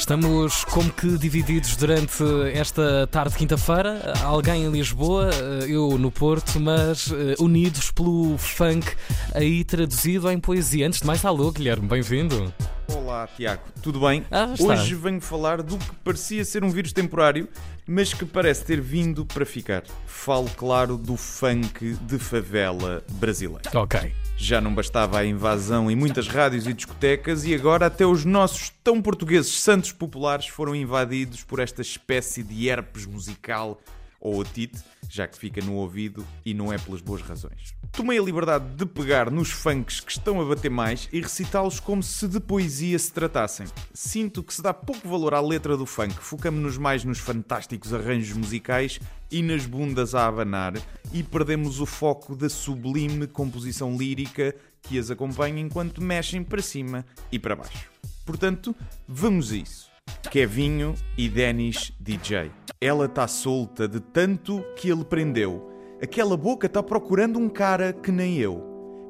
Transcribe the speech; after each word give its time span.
Estamos 0.00 0.64
como 0.64 0.90
que 0.90 1.18
divididos 1.18 1.76
durante 1.76 2.24
esta 2.54 3.06
tarde 3.06 3.32
de 3.32 3.38
quinta-feira. 3.38 4.14
Alguém 4.24 4.64
em 4.64 4.70
Lisboa, 4.70 5.28
eu 5.68 5.98
no 5.98 6.10
Porto, 6.10 6.58
mas 6.58 7.12
eh, 7.12 7.36
unidos 7.38 7.92
pelo 7.92 8.36
funk 8.38 8.90
aí 9.34 9.62
traduzido 9.62 10.30
em 10.30 10.40
poesia. 10.40 10.86
Antes 10.86 11.02
de 11.02 11.06
mais, 11.06 11.22
alô, 11.22 11.52
Guilherme, 11.52 11.86
bem-vindo. 11.86 12.52
Olá, 12.92 13.28
Tiago, 13.36 13.62
tudo 13.82 14.00
bem? 14.00 14.24
Ah. 14.30 14.54
Hoje 14.58 14.94
venho 14.94 15.20
falar 15.20 15.62
do 15.62 15.78
que 15.78 15.94
parecia 15.96 16.44
ser 16.44 16.64
um 16.64 16.70
vírus 16.70 16.92
temporário, 16.92 17.48
mas 17.86 18.12
que 18.12 18.24
parece 18.24 18.64
ter 18.64 18.80
vindo 18.80 19.24
para 19.24 19.46
ficar. 19.46 19.84
Falo, 20.06 20.50
claro, 20.56 20.96
do 20.96 21.16
funk 21.16 21.94
de 21.94 22.18
favela 22.18 23.04
brasileiro. 23.12 23.62
Ok. 23.74 24.12
Já 24.36 24.60
não 24.60 24.74
bastava 24.74 25.18
a 25.18 25.26
invasão 25.26 25.90
em 25.90 25.94
muitas 25.94 26.26
rádios 26.26 26.66
e 26.66 26.72
discotecas 26.72 27.44
e 27.44 27.54
agora 27.54 27.86
até 27.86 28.04
os 28.04 28.24
nossos 28.24 28.70
tão 28.82 29.00
portugueses 29.00 29.60
santos 29.60 29.92
populares 29.92 30.46
foram 30.48 30.74
invadidos 30.74 31.44
por 31.44 31.60
esta 31.60 31.82
espécie 31.82 32.42
de 32.42 32.68
herpes 32.68 33.06
musical 33.06 33.80
ou 34.20 34.38
otite, 34.38 34.78
já 35.08 35.26
que 35.26 35.38
fica 35.38 35.60
no 35.62 35.74
ouvido 35.74 36.26
e 36.44 36.52
não 36.52 36.72
é 36.72 36.78
pelas 36.78 37.00
boas 37.00 37.22
razões. 37.22 37.74
Tomei 37.92 38.18
a 38.18 38.22
liberdade 38.22 38.64
de 38.76 38.86
pegar 38.86 39.30
nos 39.30 39.50
funks 39.50 40.00
que 40.00 40.12
estão 40.12 40.40
a 40.40 40.44
bater 40.44 40.70
mais 40.70 41.08
e 41.12 41.20
recitá-los 41.20 41.80
como 41.80 42.02
se 42.02 42.28
de 42.28 42.38
poesia 42.38 42.98
se 42.98 43.12
tratassem. 43.12 43.66
Sinto 43.92 44.42
que 44.42 44.54
se 44.54 44.62
dá 44.62 44.72
pouco 44.72 45.08
valor 45.08 45.34
à 45.34 45.40
letra 45.40 45.76
do 45.76 45.84
funk, 45.84 46.14
focamos-nos 46.14 46.78
mais 46.78 47.04
nos 47.04 47.18
fantásticos 47.18 47.92
arranjos 47.92 48.36
musicais 48.36 49.00
e 49.30 49.42
nas 49.42 49.66
bundas 49.66 50.14
a 50.14 50.26
abanar 50.26 50.74
e 51.12 51.22
perdemos 51.22 51.80
o 51.80 51.86
foco 51.86 52.36
da 52.36 52.48
sublime 52.48 53.26
composição 53.26 53.96
lírica 53.96 54.54
que 54.82 54.98
as 54.98 55.10
acompanha 55.10 55.60
enquanto 55.60 56.00
mexem 56.00 56.42
para 56.42 56.62
cima 56.62 57.04
e 57.30 57.38
para 57.38 57.56
baixo. 57.56 57.90
Portanto, 58.24 58.74
vamos 59.06 59.52
a 59.52 59.56
isso. 59.56 59.90
Kevinho 60.30 60.94
e 61.18 61.28
Denis 61.28 61.92
DJ. 61.98 62.50
Ela 62.80 63.08
tá 63.08 63.26
solta 63.26 63.88
de 63.88 64.00
tanto 64.00 64.64
que 64.76 64.88
ele 64.88 65.04
prendeu. 65.04 65.79
Aquela 66.02 66.34
boca 66.34 66.66
tá 66.66 66.82
procurando 66.82 67.38
um 67.38 67.46
cara 67.46 67.92
que 67.92 68.10
nem 68.10 68.38
eu. 68.38 68.64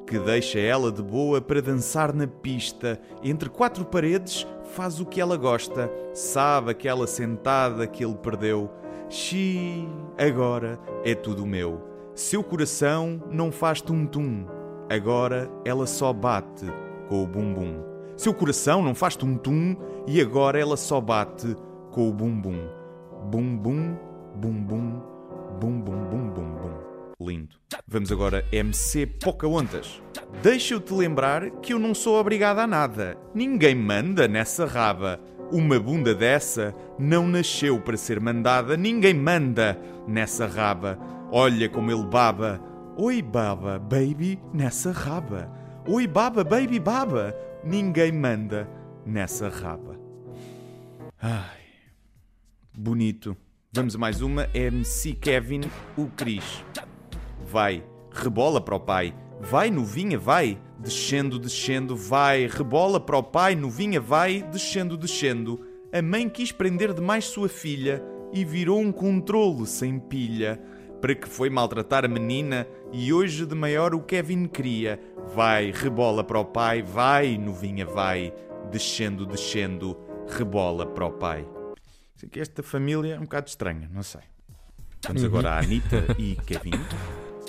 Que 0.05 0.19
deixa 0.19 0.59
ela 0.59 0.91
de 0.91 1.01
boa 1.01 1.39
para 1.39 1.61
dançar 1.61 2.13
na 2.13 2.27
pista. 2.27 2.99
Entre 3.23 3.47
quatro 3.49 3.85
paredes 3.85 4.45
faz 4.73 4.99
o 4.99 5.05
que 5.05 5.21
ela 5.21 5.37
gosta. 5.37 5.89
Sabe 6.13 6.71
aquela 6.71 7.07
sentada 7.07 7.87
que 7.87 8.03
ele 8.03 8.15
perdeu. 8.15 8.69
Xi, 9.09 9.87
agora 10.17 10.77
é 11.05 11.15
tudo 11.15 11.45
meu. 11.45 11.81
Seu 12.13 12.43
coração 12.43 13.23
não 13.31 13.53
faz 13.53 13.81
tum-tum. 13.81 14.45
Agora 14.89 15.49
ela 15.63 15.87
só 15.87 16.11
bate 16.11 16.65
com 17.07 17.23
o 17.23 17.27
bumbum. 17.27 17.81
Seu 18.17 18.33
coração 18.33 18.83
não 18.83 18.93
faz 18.93 19.15
tum-tum 19.15 19.77
e 20.05 20.19
agora 20.19 20.59
ela 20.59 20.75
só 20.75 20.99
bate 20.99 21.55
com 21.89 22.09
o 22.09 22.11
bumbum. 22.11 22.67
Bum 23.29 23.55
bum, 23.55 23.95
bum 25.59 25.81
bum, 25.81 26.05
bum 26.05 26.29
bum 26.29 26.55
bum. 26.55 27.25
Lindo. 27.25 27.55
Vamos 27.87 28.11
agora 28.11 28.45
MC 28.51 29.05
Pocahontas. 29.05 30.01
Deixa-eu-te 30.41 30.93
lembrar 30.93 31.49
que 31.61 31.73
eu 31.73 31.79
não 31.79 31.93
sou 31.93 32.19
obrigada 32.19 32.63
a 32.63 32.67
nada. 32.67 33.17
Ninguém 33.33 33.75
manda 33.75 34.27
nessa 34.27 34.65
raba. 34.65 35.19
Uma 35.51 35.79
bunda 35.79 36.15
dessa 36.15 36.73
não 36.97 37.27
nasceu 37.27 37.79
para 37.79 37.97
ser 37.97 38.19
mandada. 38.19 38.75
Ninguém 38.77 39.13
manda 39.13 39.77
nessa 40.07 40.47
raba. 40.47 40.97
Olha 41.31 41.69
como 41.69 41.91
ele 41.91 42.05
baba. 42.05 42.61
Oi 42.97 43.21
baba, 43.21 43.77
baby, 43.77 44.39
nessa 44.53 44.91
raba. 44.91 45.51
Oi 45.87 46.07
baba, 46.07 46.43
baby, 46.43 46.79
baba. 46.79 47.35
Ninguém 47.63 48.11
manda 48.11 48.67
nessa 49.05 49.49
raba. 49.49 49.99
Ai, 51.21 51.61
bonito. 52.73 53.35
Vamos 53.73 53.95
a 53.95 53.97
mais 53.97 54.21
uma. 54.21 54.49
MC 54.53 55.13
Kevin, 55.13 55.61
o 55.95 56.07
Cris. 56.07 56.61
Vai, 57.49 57.81
rebola 58.11 58.59
para 58.59 58.75
o 58.75 58.79
pai. 58.81 59.15
Vai, 59.39 59.71
novinha, 59.71 60.19
vai. 60.19 60.59
Descendo, 60.77 61.39
descendo, 61.39 61.95
vai. 61.95 62.47
Rebola 62.47 62.99
para 62.99 63.17
o 63.17 63.23
pai, 63.23 63.55
novinha, 63.55 64.01
vai. 64.01 64.41
Descendo, 64.41 64.97
descendo. 64.97 65.65
A 65.89 66.01
mãe 66.01 66.27
quis 66.27 66.51
prender 66.51 66.93
demais 66.93 67.23
sua 67.23 67.47
filha 67.47 68.03
e 68.33 68.43
virou 68.43 68.77
um 68.77 68.91
controle 68.91 69.65
sem 69.65 69.97
pilha. 69.99 70.61
Para 70.99 71.15
que 71.15 71.29
foi 71.29 71.49
maltratar 71.49 72.03
a 72.03 72.09
menina 72.09 72.67
e 72.91 73.13
hoje 73.13 73.45
de 73.45 73.55
maior 73.55 73.95
o 73.95 74.01
Kevin 74.01 74.47
queria. 74.47 74.99
Vai, 75.33 75.71
rebola 75.71 76.25
para 76.25 76.41
o 76.41 76.45
pai, 76.45 76.81
vai, 76.81 77.37
novinha, 77.37 77.85
vai. 77.85 78.33
Descendo, 78.69 79.25
descendo, 79.25 79.97
rebola 80.27 80.85
para 80.85 81.05
o 81.05 81.11
pai. 81.13 81.47
Sei 82.21 82.29
que 82.29 82.39
esta 82.39 82.61
família 82.61 83.15
é 83.15 83.17
um 83.17 83.23
bocado 83.23 83.47
estranha, 83.47 83.89
não 83.91 84.03
sei. 84.03 84.21
Vamos 85.07 85.23
agora 85.23 85.53
a 85.53 85.57
Anitta 85.57 86.05
e 86.19 86.35
Kevin. 86.35 86.79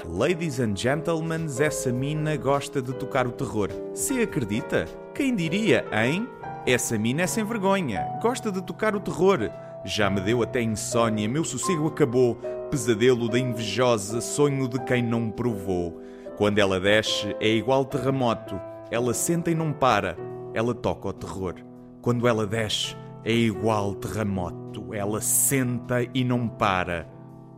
Ladies 0.02 0.60
and 0.60 0.74
gentlemen, 0.74 1.44
essa 1.60 1.92
mina 1.92 2.34
gosta 2.38 2.80
de 2.80 2.94
tocar 2.94 3.26
o 3.26 3.32
terror. 3.32 3.68
Se 3.92 4.22
acredita? 4.22 4.86
Quem 5.14 5.36
diria, 5.36 5.84
hein? 5.92 6.26
Essa 6.66 6.96
mina 6.96 7.20
é 7.20 7.26
sem 7.26 7.44
vergonha. 7.44 8.18
Gosta 8.22 8.50
de 8.50 8.62
tocar 8.62 8.96
o 8.96 9.00
terror. 9.00 9.40
Já 9.84 10.08
me 10.08 10.22
deu 10.22 10.42
até 10.42 10.62
insônia, 10.62 11.28
meu 11.28 11.44
sossego 11.44 11.88
acabou. 11.88 12.36
Pesadelo 12.70 13.28
da 13.28 13.38
invejosa, 13.38 14.22
sonho 14.22 14.66
de 14.66 14.82
quem 14.86 15.02
não 15.02 15.30
provou. 15.30 16.00
Quando 16.38 16.58
ela 16.58 16.80
desce, 16.80 17.36
é 17.40 17.48
igual 17.48 17.84
terremoto. 17.84 18.58
Ela 18.90 19.12
senta 19.12 19.50
e 19.50 19.54
não 19.54 19.70
para. 19.70 20.16
Ela 20.54 20.74
toca 20.74 21.08
o 21.08 21.12
terror. 21.12 21.56
Quando 22.00 22.26
ela 22.26 22.46
desce, 22.46 22.96
é 23.24 23.32
igual 23.32 23.94
terremoto. 23.94 24.92
Ela 24.94 25.20
senta 25.20 26.02
e 26.14 26.24
não 26.24 26.48
para. 26.48 27.08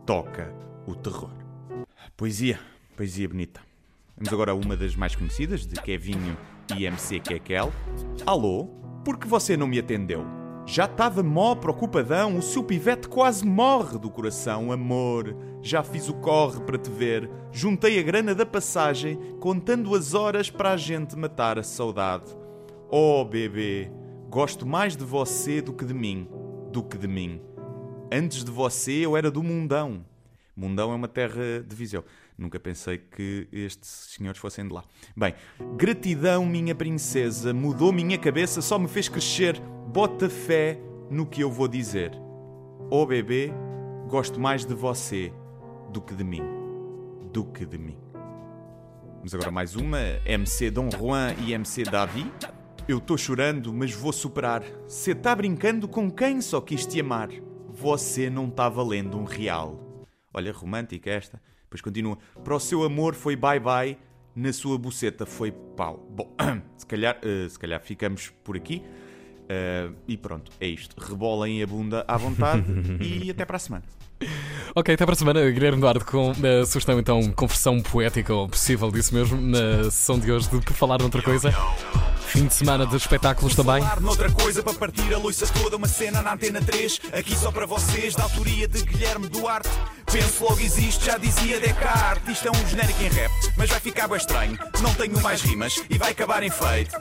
Toca 0.05 0.53
o 0.85 0.95
terror. 0.95 1.31
Poesia, 2.15 2.59
poesia 2.95 3.27
bonita. 3.27 3.61
Vamos 4.15 4.31
agora 4.31 4.51
a 4.51 4.55
uma 4.55 4.77
das 4.77 4.95
mais 4.95 5.15
conhecidas, 5.15 5.65
de 5.65 5.75
Kevinho 5.81 6.37
e 6.77 6.85
MC 6.85 7.19
Kekel. 7.19 7.71
Alô, 8.25 8.67
por 9.03 9.17
que 9.17 9.27
você 9.27 9.57
não 9.57 9.67
me 9.67 9.79
atendeu? 9.79 10.25
Já 10.67 10.85
estava 10.85 11.21
mó 11.21 11.53
preocupadão, 11.53 12.37
o 12.37 12.41
seu 12.41 12.63
pivete 12.63 13.07
quase 13.07 13.45
morre 13.45 13.99
do 13.99 14.09
coração, 14.09 14.71
amor. 14.71 15.35
Já 15.61 15.83
fiz 15.83 16.09
o 16.09 16.13
corre 16.13 16.59
para 16.61 16.77
te 16.77 16.89
ver, 16.89 17.29
juntei 17.51 17.99
a 17.99 18.03
grana 18.03 18.33
da 18.33 18.45
passagem, 18.45 19.17
contando 19.39 19.93
as 19.93 20.13
horas 20.13 20.49
para 20.49 20.71
a 20.71 20.77
gente 20.77 21.15
matar 21.15 21.59
a 21.59 21.63
saudade. 21.63 22.35
Oh, 22.89 23.25
bebê, 23.25 23.91
gosto 24.29 24.65
mais 24.65 24.95
de 24.95 25.03
você 25.03 25.61
do 25.61 25.73
que 25.73 25.85
de 25.85 25.93
mim, 25.93 26.27
do 26.71 26.83
que 26.83 26.97
de 26.97 27.07
mim. 27.07 27.41
Antes 28.11 28.43
de 28.43 28.51
você 28.51 28.91
eu 29.05 29.15
era 29.17 29.31
do 29.31 29.43
mundão. 29.43 30.05
Mundão 30.55 30.91
é 30.91 30.95
uma 30.95 31.07
terra 31.07 31.61
de 31.65 31.75
Viseu. 31.75 32.05
Nunca 32.37 32.59
pensei 32.59 32.97
que 32.97 33.47
estes 33.51 34.15
senhores 34.15 34.39
fossem 34.39 34.67
de 34.67 34.73
lá. 34.73 34.83
Bem, 35.15 35.33
gratidão, 35.75 36.45
minha 36.45 36.73
princesa, 36.73 37.53
mudou 37.53 37.91
minha 37.91 38.17
cabeça, 38.17 38.61
só 38.61 38.79
me 38.79 38.87
fez 38.87 39.09
crescer. 39.09 39.59
Bota 39.87 40.29
fé 40.29 40.79
no 41.09 41.25
que 41.25 41.41
eu 41.41 41.51
vou 41.51 41.67
dizer. 41.67 42.11
Oh 42.89 43.05
bebê, 43.05 43.51
gosto 44.07 44.39
mais 44.39 44.65
de 44.65 44.73
você 44.73 45.31
do 45.91 46.01
que 46.01 46.13
de 46.13 46.23
mim. 46.23 46.41
Do 47.31 47.45
que 47.45 47.65
de 47.65 47.77
mim. 47.77 47.97
Vamos 49.17 49.33
agora 49.33 49.51
mais 49.51 49.75
uma. 49.75 49.99
MC 50.25 50.69
Dom 50.69 50.89
Juan 50.91 51.33
e 51.45 51.53
MC 51.53 51.83
Davi. 51.83 52.31
Eu 52.87 52.99
tô 52.99 53.17
chorando, 53.17 53.73
mas 53.73 53.91
vou 53.93 54.13
superar. 54.13 54.61
Cê 54.87 55.15
tá 55.15 55.35
brincando 55.35 55.87
com 55.87 56.11
quem 56.11 56.39
só 56.39 56.61
quis 56.61 56.85
te 56.85 56.99
amar. 56.99 57.29
Você 57.69 58.29
não 58.29 58.47
tá 58.47 58.69
valendo 58.69 59.17
um 59.17 59.23
real. 59.23 60.05
Olha, 60.31 60.51
romântica 60.53 61.09
esta. 61.09 61.41
Depois 61.63 61.81
continua. 61.81 62.15
Para 62.43 62.55
o 62.55 62.59
seu 62.59 62.83
amor 62.83 63.15
foi 63.15 63.35
bye-bye, 63.35 63.97
na 64.35 64.53
sua 64.53 64.77
buceta 64.77 65.25
foi 65.25 65.51
pau. 65.51 66.07
Bom, 66.11 66.31
se 66.77 66.85
calhar, 66.85 67.17
eh, 67.23 67.49
se 67.49 67.57
calhar 67.57 67.81
ficamos 67.81 68.31
por 68.43 68.55
aqui. 68.55 68.83
Eh, 69.49 69.89
e 70.07 70.15
pronto, 70.15 70.51
é 70.61 70.67
isto. 70.67 70.95
Rebolem 71.01 71.63
a 71.63 71.67
bunda 71.67 72.05
à 72.07 72.17
vontade 72.17 72.65
e 73.01 73.31
até 73.31 73.45
para 73.45 73.55
a 73.55 73.59
semana. 73.59 73.83
Ok, 74.75 74.93
até 74.93 75.03
para 75.05 75.13
a 75.13 75.17
semana, 75.17 75.49
Guilherme 75.49 75.81
Duarte, 75.81 76.05
com 76.05 76.31
a 76.31 76.65
sugestão 76.67 76.99
então, 76.99 77.31
com 77.31 77.47
versão 77.47 77.81
poética 77.81 78.31
ou 78.31 78.47
possível 78.47 78.91
disso 78.91 79.15
mesmo, 79.15 79.41
na 79.41 79.85
sessão 79.85 80.19
de 80.19 80.31
hoje 80.31 80.49
de 80.49 80.73
Falar 80.73 80.99
Noutra 80.99 81.23
Coisa. 81.23 81.51
Fim 82.35 82.47
de 82.47 82.53
semana 82.53 82.85
de 82.85 82.97
espetáculos 82.97 83.55
também. 83.55 83.81
Noutra 84.01 84.29
coisa 84.29 84.61
para 84.61 84.73
partir 84.73 85.13
a 85.13 85.17
loiça 85.17 85.47
toda, 85.47 85.77
uma 85.77 85.87
cena 85.87 86.21
na 86.21 86.33
antena 86.33 86.61
3, 86.61 86.99
aqui 87.13 87.33
só 87.33 87.49
para 87.49 87.65
vocês, 87.65 88.13
da 88.13 88.23
autoria 88.23 88.67
de 88.67 88.83
Guilherme 88.83 89.29
Duarte. 89.29 89.69
Penso 90.11 90.43
logo 90.43 90.59
existe, 90.59 91.05
já 91.05 91.17
dizia 91.17 91.61
Descartes. 91.61 92.35
Isto 92.35 92.49
é 92.49 92.51
um 92.51 92.67
genérico 92.67 93.01
em 93.01 93.07
rap, 93.07 93.31
mas 93.55 93.69
vai 93.69 93.79
ficar 93.79 94.09
bem 94.09 94.17
estranho. 94.17 94.59
Não 94.81 94.93
tenho 94.95 95.17
mais 95.21 95.41
rimas 95.43 95.81
e 95.89 95.97
vai 95.97 96.11
acabar 96.11 96.43
em 96.43 96.49
feito. 96.49 96.93